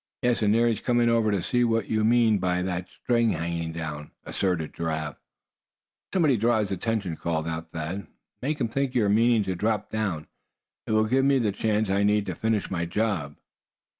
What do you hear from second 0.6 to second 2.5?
he's coming over to see what you mean